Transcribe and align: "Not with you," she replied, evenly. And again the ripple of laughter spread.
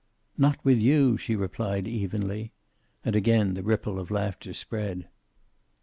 "Not 0.35 0.57
with 0.65 0.79
you," 0.79 1.15
she 1.15 1.35
replied, 1.35 1.87
evenly. 1.87 2.53
And 3.05 3.15
again 3.15 3.53
the 3.53 3.61
ripple 3.61 3.99
of 3.99 4.09
laughter 4.09 4.51
spread. 4.51 5.07